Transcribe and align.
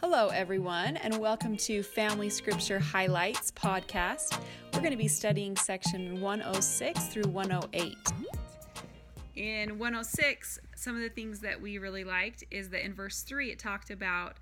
Hello, 0.00 0.28
everyone, 0.28 0.96
and 0.98 1.18
welcome 1.18 1.56
to 1.56 1.82
Family 1.82 2.30
Scripture 2.30 2.78
Highlights 2.78 3.50
podcast. 3.50 4.40
We're 4.72 4.78
going 4.78 4.92
to 4.92 4.96
be 4.96 5.08
studying 5.08 5.56
section 5.56 6.20
106 6.20 7.06
through 7.06 7.24
108. 7.24 7.96
In 9.34 9.76
106, 9.76 10.60
some 10.76 10.94
of 10.94 11.02
the 11.02 11.08
things 11.08 11.40
that 11.40 11.60
we 11.60 11.78
really 11.78 12.04
liked 12.04 12.44
is 12.52 12.68
that 12.68 12.84
in 12.84 12.94
verse 12.94 13.22
3, 13.22 13.50
it 13.50 13.58
talked 13.58 13.90
about 13.90 14.36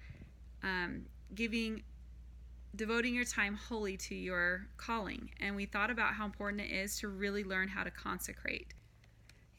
um, 0.63 1.07
giving, 1.35 1.85
devoting 2.75 3.15
your 3.15 3.25
time 3.25 3.55
wholly 3.55 3.97
to 3.97 4.15
your 4.15 4.69
calling. 4.77 5.31
And 5.41 5.57
we 5.57 5.65
thought 5.65 5.91
about 5.91 6.13
how 6.13 6.27
important 6.27 6.61
it 6.61 6.71
is 6.71 6.99
to 7.01 7.09
really 7.09 7.45
learn 7.45 7.69
how 7.69 7.83
to 7.83 7.91
consecrate. 7.91 8.75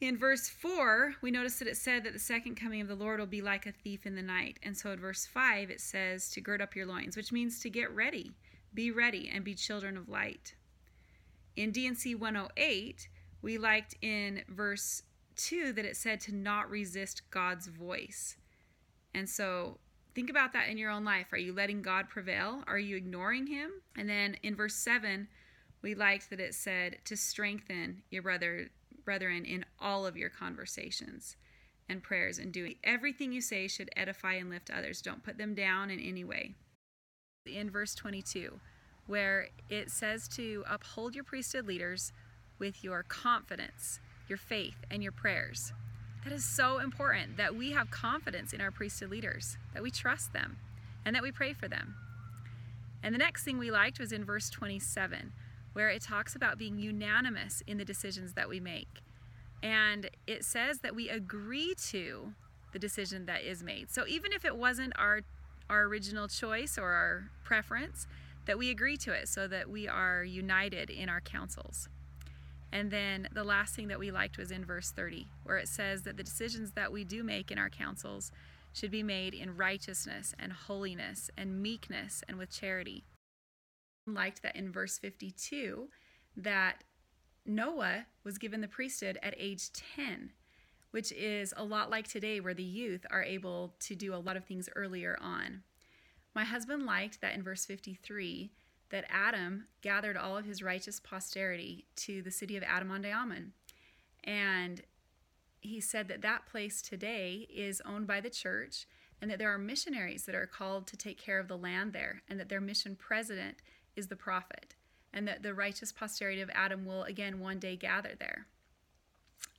In 0.00 0.16
verse 0.16 0.48
4, 0.48 1.14
we 1.22 1.32
notice 1.32 1.58
that 1.58 1.66
it 1.66 1.76
said 1.76 2.04
that 2.04 2.12
the 2.12 2.20
second 2.20 2.54
coming 2.54 2.80
of 2.80 2.86
the 2.86 2.94
Lord 2.94 3.18
will 3.18 3.26
be 3.26 3.42
like 3.42 3.66
a 3.66 3.72
thief 3.72 4.06
in 4.06 4.14
the 4.14 4.22
night. 4.22 4.60
And 4.62 4.76
so 4.76 4.92
in 4.92 5.00
verse 5.00 5.26
5, 5.26 5.70
it 5.70 5.80
says 5.80 6.30
to 6.30 6.40
gird 6.40 6.62
up 6.62 6.76
your 6.76 6.86
loins, 6.86 7.16
which 7.16 7.32
means 7.32 7.58
to 7.60 7.70
get 7.70 7.92
ready, 7.92 8.30
be 8.72 8.92
ready, 8.92 9.28
and 9.32 9.44
be 9.44 9.54
children 9.54 9.96
of 9.96 10.08
light. 10.08 10.54
In 11.56 11.72
D&C 11.72 12.14
108, 12.14 13.08
we 13.42 13.58
liked 13.58 13.96
in 14.00 14.42
verse 14.48 15.02
2 15.34 15.72
that 15.72 15.84
it 15.84 15.96
said 15.96 16.20
to 16.20 16.34
not 16.34 16.70
resist 16.70 17.28
God's 17.32 17.66
voice. 17.66 18.36
And 19.14 19.28
so 19.28 19.78
think 20.14 20.30
about 20.30 20.52
that 20.52 20.68
in 20.68 20.78
your 20.78 20.92
own 20.92 21.04
life. 21.04 21.32
Are 21.32 21.38
you 21.38 21.52
letting 21.52 21.82
God 21.82 22.08
prevail? 22.08 22.62
Are 22.68 22.78
you 22.78 22.96
ignoring 22.96 23.48
Him? 23.48 23.72
And 23.96 24.08
then 24.08 24.36
in 24.44 24.54
verse 24.54 24.76
7, 24.76 25.26
we 25.82 25.96
liked 25.96 26.30
that 26.30 26.40
it 26.40 26.54
said 26.54 26.98
to 27.06 27.16
strengthen 27.16 28.02
your 28.10 28.22
brother 28.22 28.68
brethren 29.08 29.46
in 29.46 29.64
all 29.80 30.04
of 30.04 30.18
your 30.18 30.28
conversations 30.28 31.34
and 31.88 32.02
prayers 32.02 32.38
and 32.38 32.52
doing 32.52 32.74
everything 32.84 33.32
you 33.32 33.40
say 33.40 33.66
should 33.66 33.88
edify 33.96 34.34
and 34.34 34.50
lift 34.50 34.70
others. 34.70 35.00
Don't 35.00 35.22
put 35.22 35.38
them 35.38 35.54
down 35.54 35.88
in 35.88 35.98
any 35.98 36.24
way. 36.24 36.52
In 37.46 37.70
verse 37.70 37.94
22, 37.94 38.60
where 39.06 39.48
it 39.70 39.90
says 39.90 40.28
to 40.36 40.62
uphold 40.68 41.14
your 41.14 41.24
priesthood 41.24 41.66
leaders 41.66 42.12
with 42.58 42.84
your 42.84 43.02
confidence, 43.02 43.98
your 44.28 44.36
faith, 44.36 44.76
and 44.90 45.02
your 45.02 45.12
prayers. 45.12 45.72
That 46.24 46.34
is 46.34 46.44
so 46.44 46.78
important 46.78 47.38
that 47.38 47.56
we 47.56 47.70
have 47.70 47.90
confidence 47.90 48.52
in 48.52 48.60
our 48.60 48.70
priesthood 48.70 49.08
leaders, 49.10 49.56
that 49.72 49.82
we 49.82 49.90
trust 49.90 50.34
them, 50.34 50.58
and 51.06 51.16
that 51.16 51.22
we 51.22 51.32
pray 51.32 51.54
for 51.54 51.66
them. 51.66 51.94
And 53.02 53.14
the 53.14 53.18
next 53.18 53.44
thing 53.44 53.56
we 53.56 53.70
liked 53.70 53.98
was 53.98 54.12
in 54.12 54.26
verse 54.26 54.50
27, 54.50 55.32
where 55.72 55.88
it 55.88 56.02
talks 56.02 56.36
about 56.36 56.58
being 56.58 56.78
unanimous 56.78 57.62
in 57.66 57.78
the 57.78 57.86
decisions 57.86 58.34
that 58.34 58.50
we 58.50 58.60
make. 58.60 59.00
And 59.62 60.10
it 60.26 60.44
says 60.44 60.80
that 60.80 60.94
we 60.94 61.08
agree 61.08 61.74
to 61.88 62.32
the 62.72 62.78
decision 62.78 63.26
that 63.26 63.42
is 63.42 63.62
made. 63.62 63.90
So 63.90 64.06
even 64.06 64.32
if 64.32 64.44
it 64.44 64.56
wasn't 64.56 64.92
our 64.96 65.22
our 65.70 65.82
original 65.82 66.28
choice 66.28 66.78
or 66.78 66.92
our 66.92 67.30
preference, 67.44 68.06
that 68.46 68.56
we 68.56 68.70
agree 68.70 68.96
to 68.96 69.12
it 69.12 69.28
so 69.28 69.46
that 69.46 69.68
we 69.68 69.86
are 69.86 70.24
united 70.24 70.88
in 70.88 71.10
our 71.10 71.20
counsels. 71.20 71.90
And 72.72 72.90
then 72.90 73.28
the 73.32 73.44
last 73.44 73.74
thing 73.74 73.88
that 73.88 73.98
we 73.98 74.10
liked 74.10 74.38
was 74.38 74.50
in 74.50 74.64
verse 74.64 74.90
30, 74.90 75.26
where 75.44 75.58
it 75.58 75.68
says 75.68 76.02
that 76.02 76.16
the 76.16 76.22
decisions 76.22 76.72
that 76.72 76.90
we 76.90 77.04
do 77.04 77.22
make 77.22 77.50
in 77.50 77.58
our 77.58 77.68
counsels 77.68 78.32
should 78.72 78.90
be 78.90 79.02
made 79.02 79.34
in 79.34 79.56
righteousness 79.56 80.34
and 80.38 80.52
holiness 80.52 81.30
and 81.36 81.62
meekness 81.62 82.22
and 82.28 82.38
with 82.38 82.50
charity 82.50 83.04
liked 84.06 84.42
that 84.42 84.56
in 84.56 84.72
verse 84.72 84.98
52 84.98 85.88
that 86.36 86.84
Noah 87.48 88.06
was 88.24 88.38
given 88.38 88.60
the 88.60 88.68
priesthood 88.68 89.18
at 89.22 89.34
age 89.38 89.72
10, 89.96 90.30
which 90.90 91.10
is 91.12 91.54
a 91.56 91.64
lot 91.64 91.90
like 91.90 92.06
today 92.06 92.40
where 92.40 92.54
the 92.54 92.62
youth 92.62 93.06
are 93.10 93.22
able 93.22 93.74
to 93.80 93.94
do 93.94 94.14
a 94.14 94.16
lot 94.16 94.36
of 94.36 94.44
things 94.44 94.68
earlier 94.76 95.18
on. 95.20 95.62
My 96.34 96.44
husband 96.44 96.84
liked 96.84 97.20
that 97.20 97.34
in 97.34 97.42
verse 97.42 97.64
53 97.64 98.52
that 98.90 99.06
Adam 99.10 99.66
gathered 99.82 100.16
all 100.16 100.36
of 100.36 100.44
his 100.44 100.62
righteous 100.62 101.00
posterity 101.00 101.86
to 101.96 102.22
the 102.22 102.30
city 102.30 102.56
of 102.56 102.62
Adam-ondi-Ahman. 102.62 103.52
And 104.24 104.82
he 105.60 105.80
said 105.80 106.08
that 106.08 106.22
that 106.22 106.46
place 106.46 106.80
today 106.82 107.46
is 107.52 107.82
owned 107.84 108.06
by 108.06 108.20
the 108.20 108.30
church 108.30 108.86
and 109.20 109.30
that 109.30 109.38
there 109.38 109.52
are 109.52 109.58
missionaries 109.58 110.24
that 110.24 110.34
are 110.34 110.46
called 110.46 110.86
to 110.86 110.96
take 110.96 111.18
care 111.18 111.38
of 111.38 111.48
the 111.48 111.58
land 111.58 111.92
there 111.92 112.22
and 112.28 112.38
that 112.38 112.48
their 112.48 112.60
mission 112.60 112.94
president 112.94 113.56
is 113.96 114.06
the 114.06 114.16
prophet, 114.16 114.74
and 115.18 115.26
that 115.26 115.42
the 115.42 115.52
righteous 115.52 115.90
posterity 115.90 116.40
of 116.40 116.48
Adam 116.54 116.86
will 116.86 117.02
again 117.02 117.40
one 117.40 117.58
day 117.58 117.74
gather 117.74 118.12
there. 118.20 118.46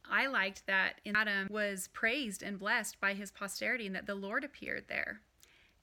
I 0.09 0.27
liked 0.27 0.65
that 0.67 1.01
Adam 1.05 1.49
was 1.51 1.89
praised 1.89 2.41
and 2.41 2.57
blessed 2.57 3.01
by 3.01 3.13
his 3.13 3.29
posterity 3.29 3.85
and 3.85 3.93
that 3.93 4.05
the 4.05 4.15
Lord 4.15 4.45
appeared 4.45 4.85
there. 4.87 5.19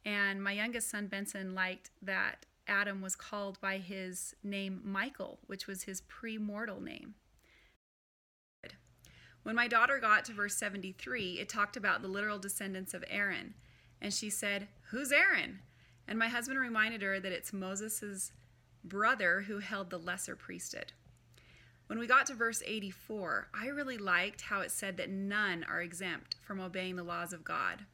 And 0.03 0.43
my 0.43 0.53
youngest 0.53 0.89
son 0.89 1.09
Benson 1.09 1.55
liked 1.55 1.91
that 2.01 2.47
Adam 2.67 3.03
was 3.03 3.15
called 3.15 3.61
by 3.61 3.77
his 3.77 4.35
name 4.43 4.81
Michael, 4.83 5.41
which 5.47 5.67
was 5.67 5.83
his 5.83 6.01
premortal 6.01 6.83
name. 6.83 7.15
When 9.43 9.55
my 9.55 9.69
daughter 9.69 9.99
got 9.99 10.25
to 10.25 10.33
verse 10.33 10.57
73, 10.57 11.39
it 11.39 11.51
talked 11.51 11.77
about 11.77 12.01
the 12.01 12.09
literal 12.09 12.39
descendants 12.39 12.95
of 12.95 13.05
Aaron. 13.11 13.53
And 14.01 14.13
she 14.13 14.31
said, 14.31 14.69
Who's 14.91 15.13
Aaron? 15.13 15.61
And 16.09 16.19
my 16.19 16.29
husband 16.29 16.59
reminded 16.59 17.03
her 17.03 17.21
that 17.21 17.31
it's 17.33 17.53
Moses' 17.53 18.33
brother 18.89 19.43
who 19.43 19.59
held 19.59 19.91
the 19.91 19.99
lesser 19.99 20.37
priesthood. 20.37 20.93
When 21.87 21.99
we 21.99 22.07
got 22.07 22.27
to 22.27 22.35
verse 22.35 22.63
84, 22.67 23.49
I 23.55 23.69
really 23.69 23.99
liked 23.99 24.43
how 24.43 24.61
it 24.61 24.73
said 24.73 24.97
that 24.97 25.11
none 25.11 25.65
are 25.69 25.81
exempt 25.81 26.37
from 26.43 26.61
obeying 26.61 26.97
the 26.97 27.05
laws 27.05 27.33
of 27.33 27.45
God. 27.45 27.85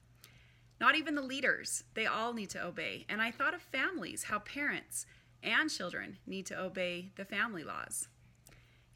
Not 0.80 0.96
even 0.96 1.14
the 1.14 1.22
leaders, 1.22 1.84
they 1.94 2.06
all 2.06 2.32
need 2.32 2.50
to 2.50 2.64
obey. 2.64 3.04
And 3.08 3.20
I 3.20 3.30
thought 3.30 3.54
of 3.54 3.62
families, 3.62 4.24
how 4.24 4.38
parents 4.40 5.06
and 5.42 5.70
children 5.70 6.18
need 6.26 6.46
to 6.46 6.60
obey 6.60 7.10
the 7.16 7.24
family 7.24 7.64
laws. 7.64 8.08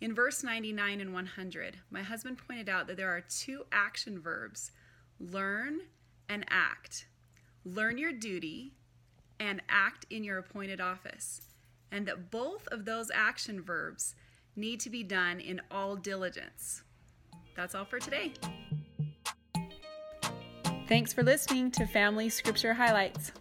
In 0.00 0.14
verse 0.14 0.42
99 0.42 1.00
and 1.00 1.12
100, 1.12 1.78
my 1.90 2.02
husband 2.02 2.38
pointed 2.38 2.68
out 2.68 2.86
that 2.86 2.96
there 2.96 3.10
are 3.10 3.20
two 3.22 3.64
action 3.72 4.20
verbs 4.20 4.70
learn 5.20 5.80
and 6.28 6.44
act. 6.48 7.06
Learn 7.64 7.98
your 7.98 8.12
duty 8.12 8.74
and 9.38 9.62
act 9.68 10.06
in 10.10 10.24
your 10.24 10.38
appointed 10.38 10.80
office 10.80 11.40
and 11.90 12.06
that 12.06 12.30
both 12.30 12.66
of 12.68 12.84
those 12.84 13.10
action 13.14 13.62
verbs 13.62 14.14
need 14.54 14.80
to 14.80 14.90
be 14.90 15.02
done 15.02 15.40
in 15.40 15.60
all 15.70 15.96
diligence. 15.96 16.82
That's 17.54 17.74
all 17.74 17.84
for 17.84 17.98
today. 17.98 18.32
Thanks 20.88 21.12
for 21.12 21.22
listening 21.22 21.70
to 21.72 21.86
Family 21.86 22.28
Scripture 22.28 22.74
Highlights. 22.74 23.32